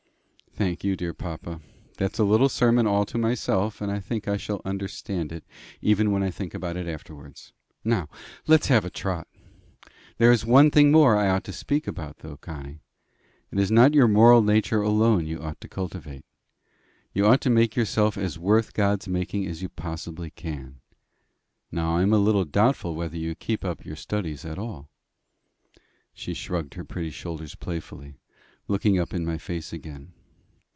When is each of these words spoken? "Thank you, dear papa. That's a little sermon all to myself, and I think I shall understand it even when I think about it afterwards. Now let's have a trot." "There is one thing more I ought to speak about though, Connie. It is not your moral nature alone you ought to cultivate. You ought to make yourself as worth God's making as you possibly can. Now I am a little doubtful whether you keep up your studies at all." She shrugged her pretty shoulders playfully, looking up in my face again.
"Thank 0.53 0.83
you, 0.83 0.97
dear 0.97 1.13
papa. 1.13 1.61
That's 1.97 2.19
a 2.19 2.25
little 2.25 2.49
sermon 2.49 2.85
all 2.85 3.05
to 3.05 3.17
myself, 3.17 3.79
and 3.79 3.89
I 3.89 4.01
think 4.01 4.27
I 4.27 4.35
shall 4.35 4.61
understand 4.65 5.31
it 5.31 5.45
even 5.81 6.11
when 6.11 6.23
I 6.23 6.29
think 6.29 6.53
about 6.53 6.75
it 6.75 6.87
afterwards. 6.89 7.53
Now 7.85 8.09
let's 8.47 8.67
have 8.67 8.83
a 8.83 8.89
trot." 8.89 9.29
"There 10.17 10.29
is 10.31 10.45
one 10.45 10.69
thing 10.69 10.91
more 10.91 11.15
I 11.15 11.29
ought 11.29 11.45
to 11.45 11.53
speak 11.53 11.87
about 11.87 12.17
though, 12.17 12.35
Connie. 12.35 12.81
It 13.49 13.59
is 13.59 13.71
not 13.71 13.93
your 13.93 14.09
moral 14.09 14.41
nature 14.41 14.81
alone 14.81 15.25
you 15.25 15.39
ought 15.41 15.61
to 15.61 15.69
cultivate. 15.69 16.25
You 17.13 17.25
ought 17.27 17.39
to 17.41 17.49
make 17.49 17.77
yourself 17.77 18.17
as 18.17 18.37
worth 18.37 18.73
God's 18.73 19.07
making 19.07 19.47
as 19.47 19.61
you 19.61 19.69
possibly 19.69 20.31
can. 20.31 20.81
Now 21.71 21.95
I 21.95 22.01
am 22.01 22.11
a 22.11 22.17
little 22.19 22.43
doubtful 22.45 22.93
whether 22.93 23.17
you 23.17 23.35
keep 23.35 23.63
up 23.63 23.85
your 23.85 23.95
studies 23.95 24.43
at 24.43 24.59
all." 24.59 24.89
She 26.13 26.33
shrugged 26.33 26.73
her 26.73 26.83
pretty 26.83 27.09
shoulders 27.09 27.55
playfully, 27.55 28.17
looking 28.67 28.99
up 28.99 29.13
in 29.13 29.25
my 29.25 29.37
face 29.37 29.71
again. 29.71 30.11